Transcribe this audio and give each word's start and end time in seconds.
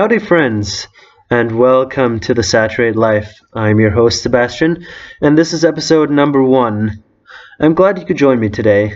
Howdy, 0.00 0.18
friends, 0.18 0.88
and 1.28 1.58
welcome 1.58 2.20
to 2.20 2.32
the 2.32 2.42
Saturate 2.42 2.96
Life. 2.96 3.38
I'm 3.52 3.78
your 3.78 3.90
host, 3.90 4.22
Sebastian, 4.22 4.86
and 5.20 5.36
this 5.36 5.52
is 5.52 5.62
episode 5.62 6.10
number 6.10 6.42
one. 6.42 7.04
I'm 7.60 7.74
glad 7.74 7.98
you 7.98 8.06
could 8.06 8.16
join 8.16 8.40
me 8.40 8.48
today. 8.48 8.94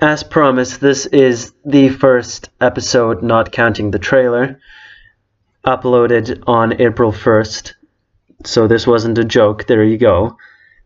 As 0.00 0.22
promised, 0.22 0.80
this 0.80 1.06
is 1.06 1.52
the 1.64 1.88
first 1.88 2.50
episode, 2.60 3.20
not 3.20 3.50
counting 3.50 3.90
the 3.90 3.98
trailer, 3.98 4.60
uploaded 5.66 6.44
on 6.46 6.80
April 6.80 7.10
1st. 7.10 7.72
So 8.44 8.68
this 8.68 8.86
wasn't 8.86 9.18
a 9.18 9.24
joke, 9.24 9.66
there 9.66 9.82
you 9.82 9.98
go. 9.98 10.36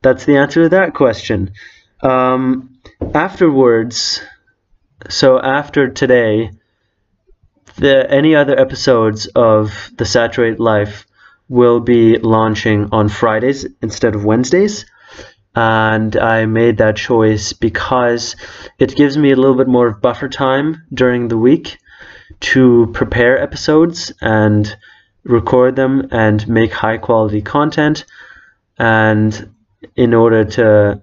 That's 0.01 0.25
the 0.25 0.39
answer 0.39 0.63
to 0.63 0.69
that 0.71 0.95
question. 0.95 1.53
Um, 2.01 2.79
afterwards, 3.15 4.23
so 5.11 5.39
after 5.39 5.91
today, 5.91 6.53
the 7.77 8.11
any 8.11 8.35
other 8.35 8.59
episodes 8.59 9.27
of 9.27 9.91
the 9.97 10.05
Saturate 10.05 10.61
Life 10.61 11.07
will 11.49 11.81
be 11.81 12.19
launching 12.19 12.89
on 12.93 13.09
Fridays 13.09 13.67
instead 13.83 14.15
of 14.15 14.25
Wednesdays. 14.25 14.87
And 15.55 16.17
I 16.17 16.47
made 16.47 16.79
that 16.79 16.97
choice 16.97 17.53
because 17.53 18.37
it 18.79 18.97
gives 18.97 19.19
me 19.19 19.33
a 19.33 19.37
little 19.37 19.57
bit 19.57 19.69
more 19.69 19.89
of 19.89 20.01
buffer 20.01 20.29
time 20.29 20.87
during 20.95 21.29
the 21.29 21.37
week 21.37 21.79
to 22.41 22.91
prepare 22.95 23.39
episodes 23.39 24.13
and 24.21 24.75
record 25.25 25.77
them 25.77 26.09
and 26.11 26.47
make 26.49 26.73
high 26.73 26.99
quality 26.99 27.43
content. 27.43 28.07
And 28.79 29.55
in 29.95 30.15
order 30.15 30.45
to 30.45 31.03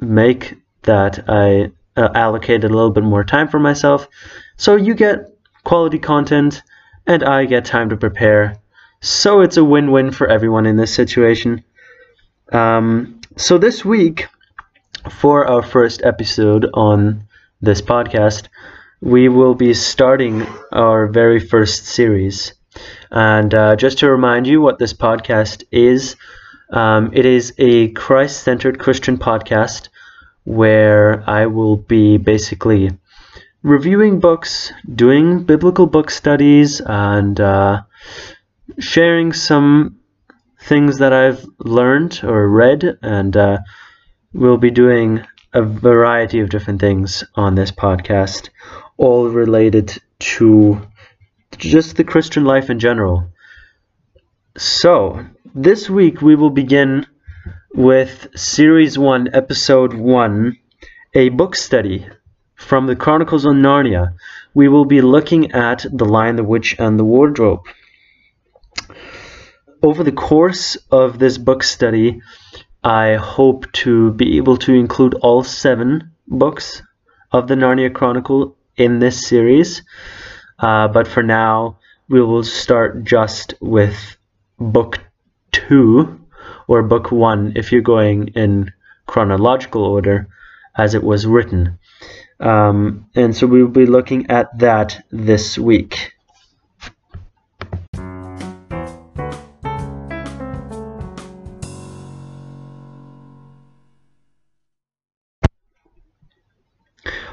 make 0.00 0.56
that, 0.82 1.28
I 1.28 1.70
uh, 1.96 2.08
allocated 2.14 2.64
a 2.64 2.74
little 2.74 2.90
bit 2.90 3.04
more 3.04 3.24
time 3.24 3.48
for 3.48 3.58
myself. 3.58 4.08
So 4.56 4.76
you 4.76 4.94
get 4.94 5.29
quality 5.64 5.98
content, 5.98 6.62
and 7.06 7.22
I 7.22 7.44
get 7.44 7.64
time 7.64 7.88
to 7.90 7.96
prepare. 7.96 8.58
So 9.00 9.40
it's 9.40 9.56
a 9.56 9.64
win 9.64 9.90
win 9.90 10.10
for 10.10 10.26
everyone 10.26 10.66
in 10.66 10.76
this 10.76 10.94
situation. 10.94 11.64
Um, 12.52 13.20
so 13.36 13.58
this 13.58 13.84
week, 13.84 14.26
for 15.10 15.46
our 15.46 15.62
first 15.62 16.02
episode 16.02 16.66
on 16.74 17.24
this 17.62 17.80
podcast, 17.80 18.48
we 19.00 19.28
will 19.28 19.54
be 19.54 19.72
starting 19.72 20.46
our 20.72 21.06
very 21.06 21.40
first 21.40 21.86
series. 21.86 22.52
And 23.10 23.54
uh, 23.54 23.76
just 23.76 23.98
to 23.98 24.10
remind 24.10 24.46
you 24.46 24.60
what 24.60 24.78
this 24.78 24.92
podcast 24.92 25.64
is, 25.72 26.16
um, 26.70 27.10
it 27.12 27.24
is 27.24 27.52
a 27.58 27.88
Christ 27.88 28.42
centered 28.42 28.78
Christian 28.78 29.18
podcast 29.18 29.88
where 30.44 31.28
I 31.28 31.46
will 31.46 31.76
be 31.76 32.18
basically 32.18 32.90
reviewing 33.62 34.20
books, 34.20 34.72
doing 34.94 35.44
biblical 35.44 35.86
book 35.86 36.10
studies, 36.10 36.80
and 36.80 37.40
uh, 37.40 37.82
sharing 38.78 39.32
some 39.32 40.00
things 40.62 40.98
that 40.98 41.12
I've 41.12 41.44
learned 41.58 42.20
or 42.22 42.48
read, 42.48 42.98
and 43.02 43.36
uh, 43.36 43.58
we'll 44.32 44.56
be 44.56 44.70
doing 44.70 45.24
a 45.52 45.62
variety 45.62 46.40
of 46.40 46.48
different 46.48 46.80
things 46.80 47.24
on 47.34 47.54
this 47.54 47.70
podcast, 47.70 48.50
all 48.96 49.28
related 49.28 49.98
to 50.20 50.80
just 51.58 51.96
the 51.96 52.04
Christian 52.04 52.44
life 52.44 52.70
in 52.70 52.78
general. 52.78 53.30
So, 54.56 55.26
this 55.54 55.90
week 55.90 56.22
we 56.22 56.34
will 56.36 56.50
begin 56.50 57.06
with 57.74 58.28
Series 58.36 58.98
1, 58.98 59.30
Episode 59.34 59.92
1, 59.94 60.56
a 61.14 61.28
book 61.30 61.56
study 61.56 62.06
from 62.60 62.86
the 62.86 62.94
Chronicles 62.94 63.44
of 63.44 63.54
Narnia, 63.54 64.14
we 64.54 64.68
will 64.68 64.84
be 64.84 65.00
looking 65.00 65.52
at 65.52 65.84
The 65.90 66.04
Lion, 66.04 66.36
the 66.36 66.44
Witch, 66.44 66.76
and 66.78 66.98
the 66.98 67.04
Wardrobe. 67.04 67.62
Over 69.82 70.04
the 70.04 70.12
course 70.12 70.76
of 70.90 71.18
this 71.18 71.38
book 71.38 71.62
study, 71.62 72.20
I 72.84 73.14
hope 73.14 73.72
to 73.84 74.12
be 74.12 74.36
able 74.36 74.58
to 74.58 74.74
include 74.74 75.14
all 75.14 75.42
seven 75.42 76.12
books 76.28 76.82
of 77.32 77.48
the 77.48 77.54
Narnia 77.54 77.92
Chronicle 77.92 78.56
in 78.76 78.98
this 78.98 79.26
series. 79.26 79.82
Uh, 80.58 80.86
but 80.88 81.08
for 81.08 81.22
now, 81.22 81.78
we 82.08 82.20
will 82.22 82.44
start 82.44 83.04
just 83.04 83.54
with 83.60 84.16
book 84.58 85.00
two, 85.50 86.20
or 86.68 86.82
book 86.82 87.10
one 87.10 87.54
if 87.56 87.72
you're 87.72 87.80
going 87.80 88.28
in 88.28 88.72
chronological 89.06 89.82
order 89.82 90.28
as 90.76 90.94
it 90.94 91.02
was 91.02 91.26
written. 91.26 91.78
Um, 92.40 93.06
and 93.14 93.36
so 93.36 93.46
we 93.46 93.62
will 93.62 93.70
be 93.70 93.86
looking 93.86 94.30
at 94.30 94.58
that 94.58 95.04
this 95.10 95.58
week. 95.58 96.14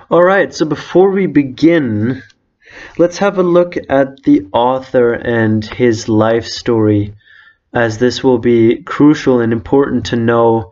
Alright, 0.09 0.53
so 0.53 0.65
before 0.65 1.11
we 1.11 1.25
begin, 1.25 2.23
let's 2.97 3.17
have 3.17 3.37
a 3.37 3.43
look 3.43 3.75
at 3.89 4.23
the 4.23 4.47
author 4.53 5.11
and 5.11 5.65
his 5.65 6.07
life 6.07 6.45
story, 6.45 7.13
as 7.73 7.97
this 7.97 8.23
will 8.23 8.37
be 8.37 8.83
crucial 8.83 9.41
and 9.41 9.51
important 9.51 10.05
to 10.05 10.15
know 10.15 10.71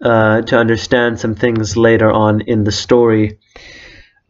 uh, 0.00 0.42
to 0.42 0.56
understand 0.56 1.18
some 1.18 1.34
things 1.34 1.76
later 1.76 2.08
on 2.08 2.40
in 2.42 2.62
the 2.62 2.70
story. 2.70 3.40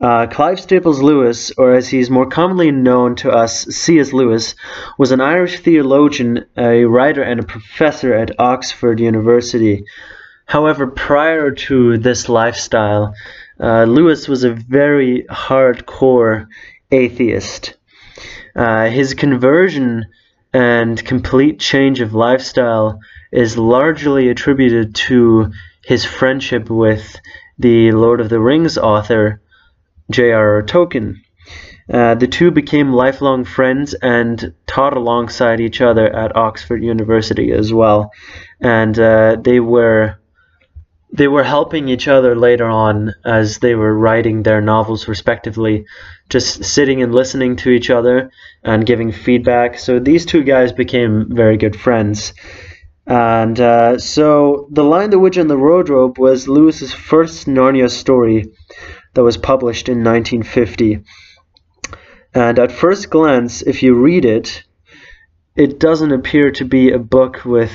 Uh, 0.00 0.28
Clive 0.28 0.60
Staples 0.60 1.03
Lewis, 1.03 1.50
or 1.59 1.75
as 1.75 1.88
he's 1.88 2.09
more 2.09 2.26
commonly 2.26 2.70
known 2.70 3.16
to 3.16 3.32
us, 3.32 3.64
C.S. 3.64 4.12
Lewis, 4.12 4.54
was 4.97 5.10
an 5.10 5.20
Irish 5.20 5.59
theologian, 5.59 6.44
a 6.56 6.84
writer, 6.84 7.22
and 7.22 7.41
a 7.41 7.42
professor 7.42 8.14
at 8.14 8.38
Oxford 8.38 9.00
University. 9.00 9.84
However, 10.47 10.87
prior 10.87 11.50
to 11.50 11.98
this 11.98 12.28
lifestyle, 12.28 13.12
uh, 13.58 13.84
Lewis 13.84 14.28
was 14.28 14.44
a 14.44 14.54
very 14.54 15.26
hardcore 15.28 16.47
atheist. 16.92 17.75
Uh, 18.54 18.87
his 18.87 19.14
conversion 19.14 20.06
and 20.53 21.04
complete 21.04 21.58
change 21.58 22.00
of 22.00 22.14
lifestyle 22.14 23.00
is 23.32 23.58
largely 23.58 24.28
attributed 24.28 24.94
to 24.94 25.50
his 25.84 26.04
friendship 26.04 26.70
with 26.70 27.16
the 27.58 27.91
Lord 27.91 28.20
of 28.20 28.28
the 28.28 28.38
Rings 28.38 28.78
author 28.78 29.41
J.R.R. 30.10 30.62
Tolkien. 30.62 31.16
Uh, 31.92 32.14
the 32.14 32.26
two 32.26 32.50
became 32.50 32.92
lifelong 32.92 33.44
friends 33.44 33.94
and 33.94 34.52
taught 34.66 34.96
alongside 34.96 35.60
each 35.60 35.80
other 35.80 36.06
at 36.06 36.36
Oxford 36.36 36.82
University 36.82 37.50
as 37.50 37.72
well, 37.72 38.12
and 38.60 38.98
uh, 38.98 39.36
they 39.41 39.58
were 39.58 40.19
they 41.10 41.28
were 41.28 41.42
helping 41.44 41.88
each 41.88 42.06
other 42.06 42.36
later 42.36 42.66
on 42.66 43.14
as 43.24 43.58
they 43.58 43.74
were 43.74 43.96
writing 43.96 44.42
their 44.42 44.60
novels 44.60 45.08
respectively, 45.08 45.86
just 46.28 46.62
sitting 46.64 47.02
and 47.02 47.14
listening 47.14 47.56
to 47.56 47.70
each 47.70 47.88
other 47.88 48.30
and 48.62 48.84
giving 48.84 49.10
feedback. 49.10 49.78
So 49.78 49.98
these 49.98 50.26
two 50.26 50.42
guys 50.42 50.70
became 50.72 51.34
very 51.34 51.56
good 51.56 51.80
friends. 51.80 52.34
And 53.06 53.58
uh, 53.58 53.96
so, 53.96 54.69
The 54.70 54.84
Lion, 54.84 55.08
the 55.08 55.19
Witch, 55.19 55.38
and 55.38 55.48
the 55.48 55.56
Wardrobe 55.56 56.19
was 56.19 56.46
Lewis's 56.46 56.92
first 56.92 57.46
Narnia 57.46 57.90
story 57.90 58.52
that 59.14 59.24
was 59.24 59.36
published 59.36 59.88
in 59.88 60.04
1950. 60.04 61.04
And 62.34 62.58
at 62.58 62.72
first 62.72 63.10
glance, 63.10 63.62
if 63.62 63.82
you 63.82 63.94
read 63.94 64.24
it, 64.24 64.64
it 65.56 65.80
doesn't 65.80 66.12
appear 66.12 66.50
to 66.52 66.64
be 66.64 66.90
a 66.90 66.99
book 66.99 67.44
with 67.44 67.72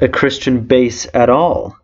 a 0.00 0.08
Christian 0.08 0.60
base 0.64 1.06
at 1.14 1.30
all. 1.30 1.76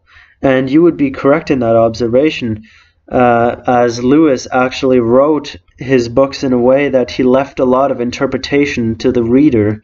And 0.43 0.71
you 0.71 0.83
would 0.83 0.97
be 0.97 1.11
correct 1.11 1.51
in 1.51 1.61
that 1.61 1.77
observation, 1.77 2.65
uh, 3.11 3.57
as 3.67 4.03
Lewis 4.03 4.49
actually 4.51 5.01
wrote 5.01 5.57
his 5.79 6.09
books 6.09 6.43
in 6.43 6.53
a 6.53 6.59
way 6.59 6.89
that 6.89 7.11
he 7.11 7.23
left 7.23 7.61
a 7.61 7.65
lot 7.65 7.91
of 7.91 8.01
interpretation 8.01 8.97
to 8.97 9.13
the 9.13 9.23
reader, 9.23 9.83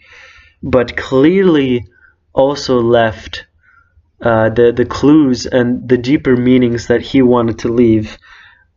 but 0.63 0.97
clearly 0.97 1.87
also 2.33 2.81
left 2.81 3.47
uh, 4.23 4.49
the 4.51 4.73
the 4.73 4.85
clues 4.85 5.47
and 5.47 5.89
the 5.89 5.99
deeper 5.99 6.37
meanings 6.37 6.87
that 6.87 7.03
he 7.03 7.23
wanted 7.23 7.59
to 7.59 7.69
leave 7.69 8.19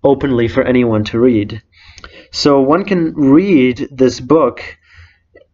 openly 0.05 0.47
for 0.47 0.63
anyone 0.63 1.03
to 1.03 1.19
read. 1.19 1.61
So 2.31 2.61
one 2.61 2.85
can 2.85 3.13
read 3.15 3.89
this 3.91 4.19
book 4.19 4.61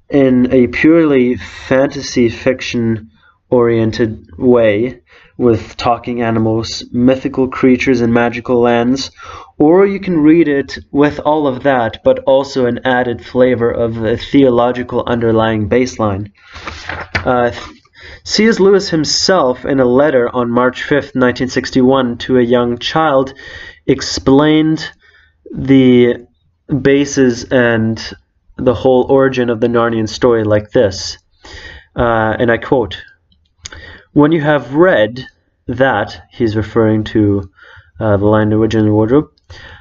in 0.09 0.51
a 0.51 0.67
purely 0.67 1.37
fantasy 1.37 2.29
fiction 2.29 3.09
oriented 3.49 4.37
way 4.37 5.01
with 5.37 5.75
talking 5.77 6.21
animals, 6.21 6.83
mythical 6.91 7.47
creatures, 7.47 8.01
and 8.01 8.13
magical 8.13 8.59
lands, 8.61 9.11
or 9.57 9.85
you 9.85 9.99
can 9.99 10.17
read 10.19 10.47
it 10.47 10.77
with 10.91 11.19
all 11.19 11.47
of 11.47 11.63
that, 11.63 12.03
but 12.03 12.19
also 12.19 12.65
an 12.65 12.79
added 12.85 13.25
flavor 13.25 13.71
of 13.71 13.97
a 14.03 14.17
theological 14.17 15.03
underlying 15.07 15.67
baseline. 15.67 16.31
Uh, 17.25 17.51
C.S. 18.23 18.59
Lewis 18.59 18.89
himself, 18.89 19.65
in 19.65 19.79
a 19.79 19.85
letter 19.85 20.29
on 20.29 20.51
March 20.51 20.83
5, 20.83 20.89
1961, 21.15 22.17
to 22.19 22.37
a 22.37 22.43
young 22.43 22.77
child, 22.77 23.33
explained 23.85 24.89
the 25.51 26.27
bases 26.81 27.45
and 27.45 28.13
the 28.57 28.73
whole 28.73 29.03
origin 29.09 29.49
of 29.49 29.59
the 29.59 29.67
Narnian 29.67 30.07
story 30.07 30.43
like 30.43 30.71
this, 30.71 31.17
uh, 31.95 32.35
and 32.39 32.51
I 32.51 32.57
quote, 32.57 33.01
When 34.13 34.31
you 34.31 34.41
have 34.41 34.75
read 34.75 35.25
that, 35.67 36.27
he's 36.31 36.55
referring 36.55 37.03
to 37.05 37.49
uh, 37.99 38.17
the 38.17 38.25
Lion, 38.25 38.49
the 38.49 38.57
Witch, 38.57 38.75
and 38.75 38.87
the 38.87 38.93
Wardrobe, 38.93 39.29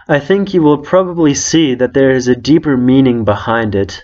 I 0.09 0.19
think 0.19 0.53
you 0.53 0.63
will 0.63 0.79
probably 0.79 1.35
see 1.35 1.75
that 1.77 1.95
there 1.95 2.11
is 2.11 2.27
a 2.27 2.35
deeper 2.35 2.77
meaning 2.77 3.25
behind 3.25 3.75
it. 3.75 4.03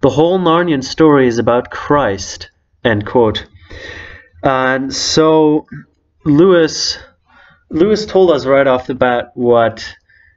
The 0.00 0.10
whole 0.10 0.38
Narnian 0.38 0.84
story 0.84 1.26
is 1.26 1.38
about 1.38 1.70
Christ, 1.70 2.50
end 2.84 3.06
quote. 3.06 3.46
And 4.42 4.94
so 4.94 5.66
Lewis 6.24 6.98
Lewis 7.70 8.04
told 8.04 8.32
us 8.32 8.46
right 8.46 8.66
off 8.66 8.88
the 8.88 8.94
bat 8.94 9.30
what 9.34 9.96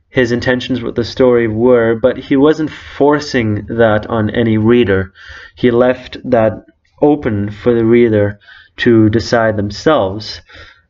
his 0.09 0.31
intentions 0.31 0.81
with 0.81 0.95
the 0.95 1.03
story 1.03 1.47
were, 1.47 1.95
but 1.95 2.17
he 2.17 2.35
wasn't 2.35 2.69
forcing 2.69 3.65
that 3.65 4.05
on 4.05 4.29
any 4.29 4.57
reader. 4.57 5.11
He 5.55 5.71
left 5.71 6.17
that 6.29 6.65
open 7.01 7.49
for 7.49 7.73
the 7.73 7.83
reader 7.83 8.39
to 8.77 9.09
decide 9.09 9.57
themselves. 9.57 10.41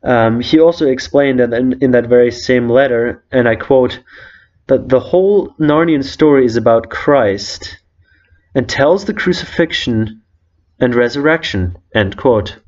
Um, 0.02 0.40
he 0.40 0.60
also 0.60 0.86
explained 0.86 1.40
in, 1.40 1.82
in 1.82 1.92
that 1.92 2.06
very 2.06 2.30
same 2.30 2.68
letter, 2.68 3.24
and 3.32 3.48
I 3.48 3.56
quote, 3.56 4.00
that 4.66 4.90
the 4.90 5.00
whole 5.00 5.54
Narnian 5.58 6.04
story 6.04 6.44
is 6.44 6.56
about 6.56 6.90
Christ 6.90 7.78
and 8.54 8.68
tells 8.68 9.06
the 9.06 9.14
crucifixion 9.14 10.22
and 10.78 10.94
resurrection, 10.94 11.78
end 11.94 12.18
quote. 12.18 12.58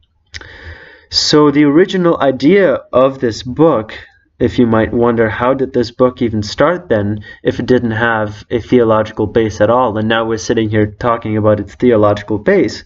So 1.16 1.50
the 1.50 1.64
original 1.64 2.20
idea 2.20 2.74
of 2.92 3.20
this 3.20 3.42
book, 3.42 3.98
if 4.38 4.58
you 4.58 4.66
might 4.66 4.92
wonder 4.92 5.30
how 5.30 5.54
did 5.54 5.72
this 5.72 5.90
book 5.90 6.20
even 6.20 6.42
start 6.42 6.90
then 6.90 7.24
if 7.42 7.58
it 7.58 7.64
didn't 7.64 7.92
have 7.92 8.44
a 8.50 8.60
theological 8.60 9.26
base 9.26 9.62
at 9.62 9.70
all, 9.70 9.96
and 9.96 10.08
now 10.10 10.26
we're 10.26 10.36
sitting 10.36 10.68
here 10.68 10.84
talking 10.84 11.38
about 11.38 11.58
its 11.58 11.74
theological 11.74 12.36
base. 12.36 12.84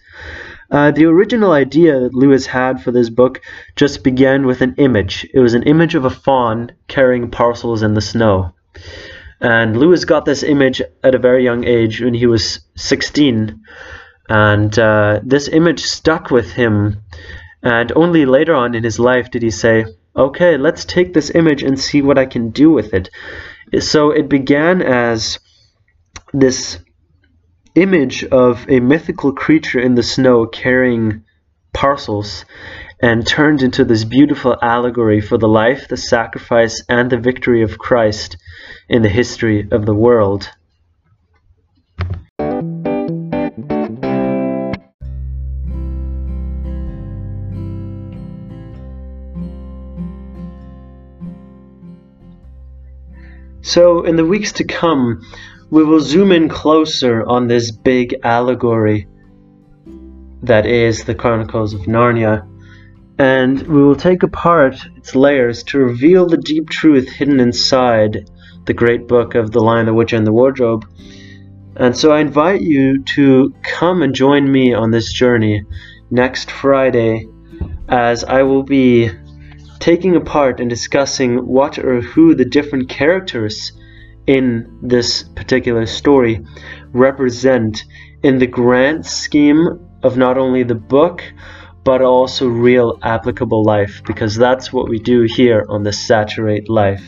Uh, 0.71 0.91
the 0.91 1.03
original 1.03 1.51
idea 1.51 1.99
that 1.99 2.13
Lewis 2.13 2.45
had 2.45 2.81
for 2.81 2.91
this 2.91 3.09
book 3.09 3.41
just 3.75 4.01
began 4.01 4.45
with 4.45 4.61
an 4.61 4.75
image. 4.77 5.27
It 5.33 5.39
was 5.39 5.53
an 5.53 5.63
image 5.63 5.95
of 5.95 6.05
a 6.05 6.09
faun 6.09 6.71
carrying 6.87 7.29
parcels 7.29 7.83
in 7.83 7.95
the 7.95 8.01
snow. 8.01 8.53
And 9.41 9.75
Lewis 9.75 10.05
got 10.05 10.23
this 10.23 10.41
image 10.41 10.81
at 11.03 11.15
a 11.15 11.19
very 11.19 11.43
young 11.43 11.65
age 11.65 11.99
when 11.99 12.13
he 12.13 12.27
was 12.27 12.61
16. 12.77 13.61
And 14.29 14.79
uh, 14.79 15.19
this 15.21 15.49
image 15.49 15.81
stuck 15.81 16.31
with 16.31 16.53
him 16.53 17.01
and 17.63 17.91
only 17.95 18.25
later 18.25 18.55
on 18.55 18.75
in 18.75 18.83
his 18.83 18.99
life 18.99 19.31
did 19.31 19.41
he 19.41 19.51
say, 19.51 19.85
okay, 20.15 20.57
let's 20.57 20.85
take 20.85 21.13
this 21.13 21.29
image 21.29 21.63
and 21.63 21.79
see 21.79 22.01
what 22.01 22.17
I 22.17 22.25
can 22.25 22.49
do 22.49 22.71
with 22.71 22.93
it. 22.93 23.09
So 23.79 24.11
it 24.11 24.29
began 24.29 24.81
as 24.81 25.39
this 26.33 26.79
image 27.75 28.23
of 28.25 28.65
a 28.69 28.79
mythical 28.79 29.33
creature 29.33 29.79
in 29.79 29.95
the 29.95 30.03
snow 30.03 30.45
carrying 30.45 31.23
parcels 31.73 32.45
and 33.01 33.25
turned 33.25 33.63
into 33.63 33.85
this 33.85 34.03
beautiful 34.03 34.57
allegory 34.61 35.21
for 35.21 35.37
the 35.37 35.47
life, 35.47 35.87
the 35.87 35.97
sacrifice, 35.97 36.83
and 36.89 37.09
the 37.09 37.17
victory 37.17 37.63
of 37.63 37.77
Christ 37.77 38.37
in 38.89 39.01
the 39.01 39.09
history 39.09 39.67
of 39.71 39.85
the 39.85 39.95
world. 39.95 40.49
So, 53.71 54.03
in 54.03 54.17
the 54.17 54.25
weeks 54.25 54.51
to 54.53 54.65
come, 54.65 55.21
we 55.69 55.85
will 55.85 56.01
zoom 56.01 56.33
in 56.33 56.49
closer 56.49 57.25
on 57.25 57.47
this 57.47 57.71
big 57.71 58.13
allegory 58.21 59.07
that 60.43 60.65
is 60.65 61.05
the 61.05 61.15
Chronicles 61.15 61.73
of 61.73 61.87
Narnia, 61.87 62.45
and 63.17 63.61
we 63.61 63.81
will 63.81 63.95
take 63.95 64.23
apart 64.23 64.75
its 64.97 65.15
layers 65.15 65.63
to 65.63 65.79
reveal 65.79 66.25
the 66.25 66.35
deep 66.35 66.69
truth 66.69 67.07
hidden 67.07 67.39
inside 67.39 68.29
the 68.65 68.73
great 68.73 69.07
book 69.07 69.35
of 69.35 69.51
The 69.51 69.61
Lion, 69.61 69.85
the 69.85 69.93
Witch, 69.93 70.11
and 70.11 70.27
the 70.27 70.33
Wardrobe. 70.33 70.85
And 71.77 71.95
so 71.95 72.11
I 72.11 72.19
invite 72.19 72.59
you 72.59 73.01
to 73.15 73.55
come 73.63 74.01
and 74.01 74.13
join 74.13 74.51
me 74.51 74.73
on 74.73 74.91
this 74.91 75.13
journey 75.13 75.63
next 76.09 76.51
Friday 76.51 77.25
as 77.87 78.25
I 78.25 78.43
will 78.43 78.63
be 78.63 79.11
taking 79.81 80.15
apart 80.15 80.59
and 80.59 80.69
discussing 80.69 81.37
what 81.45 81.77
or 81.77 82.01
who 82.01 82.35
the 82.35 82.45
different 82.45 82.87
characters 82.87 83.73
in 84.27 84.79
this 84.81 85.23
particular 85.23 85.85
story 85.85 86.45
represent 86.93 87.83
in 88.23 88.37
the 88.37 88.47
grand 88.47 89.05
scheme 89.05 89.89
of 90.03 90.15
not 90.17 90.37
only 90.37 90.63
the 90.63 90.75
book 90.75 91.23
but 91.83 92.01
also 92.01 92.47
real 92.47 92.99
applicable 93.01 93.63
life 93.63 94.01
because 94.05 94.35
that's 94.35 94.71
what 94.71 94.87
we 94.87 94.99
do 94.99 95.23
here 95.23 95.65
on 95.67 95.81
the 95.81 95.91
Saturate 95.91 96.69
Life. 96.69 97.03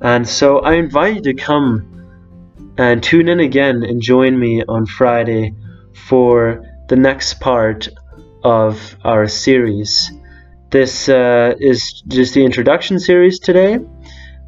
And 0.00 0.26
so 0.26 0.60
I 0.60 0.74
invite 0.74 1.16
you 1.16 1.22
to 1.22 1.34
come 1.34 2.72
and 2.78 3.02
tune 3.02 3.28
in 3.28 3.40
again 3.40 3.82
and 3.82 4.00
join 4.00 4.38
me 4.38 4.62
on 4.66 4.86
Friday 4.86 5.54
for 5.92 6.64
the 6.88 6.96
next 6.96 7.40
part 7.40 7.88
of 8.42 8.96
our 9.04 9.28
series. 9.28 10.10
This 10.70 11.08
uh, 11.08 11.54
is 11.58 12.02
just 12.08 12.34
the 12.34 12.44
introduction 12.44 12.98
series 12.98 13.38
today, 13.38 13.78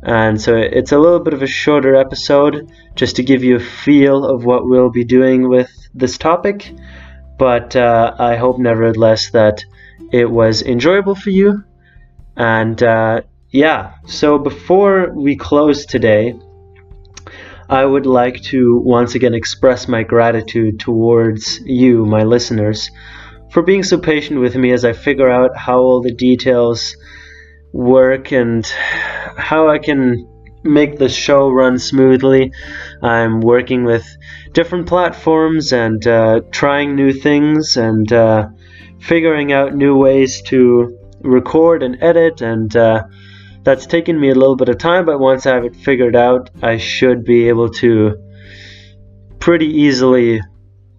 and 0.02 0.38
so 0.38 0.54
it's 0.54 0.92
a 0.92 0.98
little 0.98 1.20
bit 1.20 1.32
of 1.32 1.42
a 1.42 1.46
shorter 1.46 1.96
episode 1.96 2.70
just 2.94 3.16
to 3.16 3.22
give 3.22 3.42
you 3.42 3.56
a 3.56 3.60
feel 3.60 4.26
of 4.26 4.44
what 4.44 4.66
we'll 4.66 4.90
be 4.90 5.04
doing 5.04 5.48
with 5.48 5.70
this 5.94 6.18
topic. 6.18 6.74
But 7.38 7.74
uh, 7.74 8.14
I 8.18 8.36
hope, 8.36 8.58
nevertheless, 8.58 9.30
that 9.30 9.64
it 10.12 10.30
was 10.30 10.60
enjoyable 10.60 11.14
for 11.14 11.30
you. 11.30 11.64
And 12.36 12.82
uh, 12.82 13.22
yeah, 13.48 13.94
so 14.06 14.36
before 14.36 15.14
we 15.14 15.36
close 15.36 15.86
today, 15.86 16.38
I 17.70 17.86
would 17.86 18.04
like 18.04 18.42
to 18.42 18.78
once 18.84 19.14
again 19.14 19.32
express 19.32 19.88
my 19.88 20.02
gratitude 20.02 20.80
towards 20.80 21.60
you, 21.64 22.04
my 22.04 22.24
listeners 22.24 22.90
for 23.50 23.62
being 23.62 23.82
so 23.82 23.98
patient 23.98 24.40
with 24.40 24.54
me 24.54 24.72
as 24.72 24.84
I 24.84 24.92
figure 24.92 25.30
out 25.30 25.56
how 25.56 25.78
all 25.78 26.00
the 26.00 26.14
details 26.14 26.96
work 27.72 28.32
and 28.32 28.66
how 28.66 29.68
I 29.68 29.78
can 29.78 30.26
make 30.62 30.98
the 30.98 31.08
show 31.08 31.48
run 31.50 31.78
smoothly. 31.78 32.52
I'm 33.02 33.40
working 33.40 33.84
with 33.84 34.06
different 34.52 34.86
platforms 34.86 35.72
and 35.72 36.06
uh, 36.06 36.40
trying 36.50 36.94
new 36.94 37.12
things 37.12 37.76
and 37.76 38.12
uh, 38.12 38.48
figuring 39.00 39.52
out 39.52 39.74
new 39.74 39.96
ways 39.96 40.42
to 40.42 40.98
record 41.20 41.82
and 41.82 42.02
edit 42.02 42.40
and 42.40 42.74
uh, 42.76 43.04
that's 43.62 43.86
taken 43.86 44.18
me 44.18 44.30
a 44.30 44.34
little 44.34 44.56
bit 44.56 44.68
of 44.68 44.78
time 44.78 45.04
but 45.04 45.18
once 45.18 45.46
I 45.46 45.54
have 45.54 45.64
it 45.64 45.76
figured 45.76 46.16
out 46.16 46.50
I 46.62 46.78
should 46.78 47.24
be 47.24 47.48
able 47.48 47.68
to 47.74 48.16
pretty 49.38 49.66
easily 49.66 50.40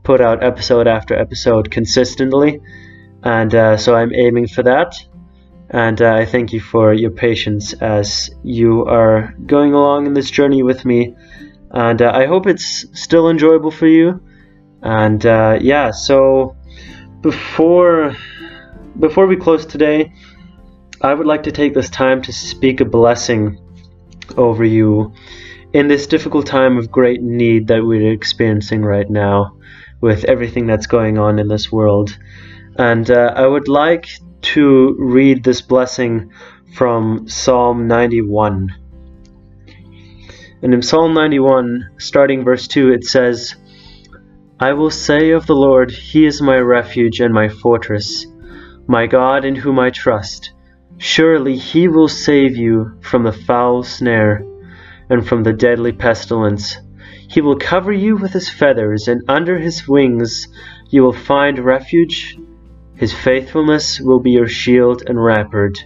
put 0.03 0.21
out 0.21 0.43
episode 0.43 0.87
after 0.87 1.15
episode 1.15 1.71
consistently, 1.71 2.59
and 3.23 3.53
uh, 3.53 3.77
so 3.77 3.95
I'm 3.95 4.13
aiming 4.13 4.47
for 4.47 4.63
that. 4.63 4.95
And 5.73 6.01
uh, 6.01 6.13
I 6.13 6.25
thank 6.25 6.51
you 6.51 6.59
for 6.59 6.93
your 6.93 7.11
patience 7.11 7.71
as 7.73 8.29
you 8.43 8.85
are 8.85 9.33
going 9.45 9.73
along 9.73 10.05
in 10.05 10.13
this 10.13 10.29
journey 10.29 10.63
with 10.63 10.83
me. 10.83 11.15
And 11.71 12.01
uh, 12.01 12.11
I 12.13 12.25
hope 12.25 12.45
it's 12.45 12.85
still 12.99 13.29
enjoyable 13.29 13.71
for 13.71 13.87
you. 13.87 14.21
And 14.81 15.25
uh, 15.25 15.59
yeah, 15.61 15.91
so 15.91 16.57
before 17.21 18.17
before 18.99 19.27
we 19.27 19.37
close 19.37 19.65
today, 19.65 20.11
I 20.99 21.13
would 21.13 21.27
like 21.27 21.43
to 21.43 21.51
take 21.51 21.73
this 21.73 21.89
time 21.89 22.21
to 22.23 22.33
speak 22.33 22.81
a 22.81 22.85
blessing 22.85 23.57
over 24.35 24.65
you 24.65 25.13
in 25.71 25.87
this 25.87 26.05
difficult 26.05 26.45
time 26.45 26.77
of 26.77 26.91
great 26.91 27.21
need 27.21 27.67
that 27.67 27.85
we're 27.85 28.11
experiencing 28.11 28.81
right 28.81 29.09
now 29.09 29.55
with 30.01 30.25
everything 30.25 30.65
that's 30.65 30.87
going 30.87 31.17
on 31.17 31.39
in 31.39 31.47
this 31.47 31.71
world. 31.71 32.17
And 32.77 33.09
uh, 33.09 33.33
I 33.35 33.45
would 33.45 33.67
like 33.67 34.07
to 34.41 34.95
read 34.97 35.43
this 35.43 35.61
blessing 35.61 36.31
from 36.75 37.27
Psalm 37.27 37.87
91. 37.87 38.75
And 40.63 40.73
in 40.73 40.81
Psalm 40.81 41.13
91, 41.13 41.91
starting 41.97 42.43
verse 42.43 42.67
2, 42.67 42.91
it 42.91 43.03
says, 43.03 43.55
I 44.59 44.73
will 44.73 44.91
say 44.91 45.31
of 45.31 45.47
the 45.47 45.55
Lord, 45.55 45.91
He 45.91 46.25
is 46.25 46.41
my 46.41 46.57
refuge 46.57 47.19
and 47.19 47.33
my 47.33 47.49
fortress, 47.49 48.27
my 48.87 49.07
God 49.07 49.43
in 49.43 49.55
whom 49.55 49.79
I 49.79 49.89
trust. 49.89 50.53
Surely 50.97 51.57
He 51.57 51.87
will 51.87 52.07
save 52.07 52.55
you 52.55 52.99
from 53.01 53.23
the 53.23 53.31
foul 53.31 53.81
snare 53.81 54.45
and 55.09 55.27
from 55.27 55.41
the 55.43 55.53
deadly 55.53 55.91
pestilence. 55.91 56.77
He 57.31 57.39
will 57.39 57.55
cover 57.55 57.93
you 57.93 58.17
with 58.17 58.33
his 58.33 58.49
feathers, 58.49 59.07
and 59.07 59.23
under 59.29 59.57
his 59.57 59.87
wings 59.87 60.49
you 60.89 61.01
will 61.01 61.13
find 61.13 61.57
refuge. 61.59 62.37
His 62.95 63.13
faithfulness 63.13 64.01
will 64.01 64.19
be 64.19 64.31
your 64.31 64.49
shield 64.49 65.03
and 65.07 65.23
rampart. 65.23 65.85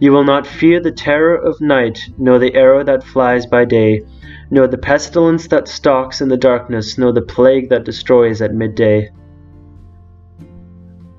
You 0.00 0.10
will 0.10 0.24
not 0.24 0.44
fear 0.44 0.80
the 0.80 0.90
terror 0.90 1.36
of 1.36 1.60
night, 1.60 2.00
nor 2.18 2.40
the 2.40 2.56
arrow 2.56 2.82
that 2.82 3.04
flies 3.04 3.46
by 3.46 3.64
day, 3.64 4.02
nor 4.50 4.66
the 4.66 4.76
pestilence 4.76 5.46
that 5.46 5.68
stalks 5.68 6.20
in 6.20 6.28
the 6.28 6.36
darkness, 6.36 6.98
nor 6.98 7.12
the 7.12 7.22
plague 7.22 7.68
that 7.68 7.84
destroys 7.84 8.42
at 8.42 8.52
midday. 8.52 9.10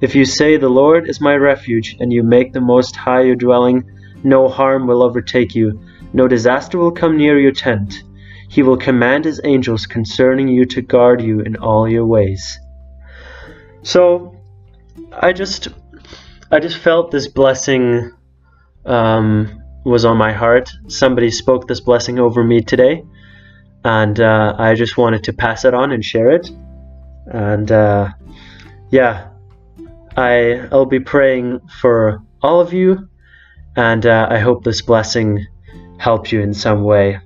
If 0.02 0.14
you 0.14 0.26
say, 0.26 0.58
The 0.58 0.68
Lord 0.68 1.08
is 1.10 1.22
my 1.22 1.36
refuge, 1.36 1.96
and 2.02 2.12
you 2.12 2.22
make 2.22 2.52
the 2.52 2.60
Most 2.60 2.98
High 2.98 3.22
your 3.22 3.38
dwelling, 3.38 3.90
no 4.26 4.50
harm 4.50 4.88
will 4.88 5.04
overtake 5.04 5.56
you, 5.56 5.80
no 6.12 6.28
disaster 6.28 6.78
will 6.78 6.92
come 6.92 7.16
near 7.16 7.40
your 7.40 7.54
tent. 7.54 8.04
He 8.54 8.62
will 8.62 8.78
command 8.78 9.26
his 9.26 9.42
angels 9.44 9.88
concerning 9.88 10.48
you 10.48 10.66
to 10.66 10.84
guard 10.84 11.24
you 11.24 11.40
in 11.40 11.56
all 11.56 11.90
your 11.90 12.06
ways. 12.06 12.60
So, 13.82 14.40
I 15.12 15.34
just, 15.34 15.70
I 16.52 16.60
just 16.60 16.78
felt 16.78 17.10
this 17.10 17.28
blessing 17.28 18.12
um, 18.86 19.60
was 19.84 20.06
on 20.06 20.18
my 20.18 20.32
heart. 20.32 20.70
Somebody 20.88 21.32
spoke 21.32 21.68
this 21.68 21.80
blessing 21.80 22.20
over 22.20 22.44
me 22.44 22.62
today, 22.62 23.04
and 23.84 24.20
uh, 24.20 24.54
I 24.60 24.76
just 24.76 24.98
wanted 24.98 25.24
to 25.24 25.34
pass 25.34 25.66
it 25.66 25.74
on 25.74 25.92
and 25.92 26.06
share 26.06 26.30
it. 26.30 26.48
And 27.26 27.72
uh, 27.72 28.10
yeah, 28.92 29.30
I, 30.16 30.68
I'll 30.72 30.86
be 30.86 31.00
praying 31.00 31.60
for 31.82 32.22
all 32.44 32.62
of 32.62 32.72
you, 32.72 33.10
and 33.76 34.06
uh, 34.06 34.28
I 34.30 34.38
hope 34.38 34.64
this 34.64 34.84
blessing 34.84 35.44
helps 35.98 36.32
you 36.32 36.42
in 36.42 36.54
some 36.54 36.84
way. 36.84 37.20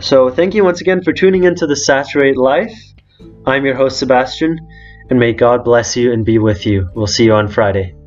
So, 0.00 0.30
thank 0.30 0.54
you 0.54 0.62
once 0.62 0.80
again 0.80 1.02
for 1.02 1.12
tuning 1.12 1.44
into 1.44 1.66
the 1.66 1.74
Saturate 1.74 2.36
Life. 2.36 2.72
I'm 3.44 3.64
your 3.64 3.74
host, 3.74 3.98
Sebastian, 3.98 4.56
and 5.10 5.18
may 5.18 5.32
God 5.32 5.64
bless 5.64 5.96
you 5.96 6.12
and 6.12 6.24
be 6.24 6.38
with 6.38 6.66
you. 6.66 6.88
We'll 6.94 7.08
see 7.08 7.24
you 7.24 7.32
on 7.32 7.48
Friday. 7.48 7.97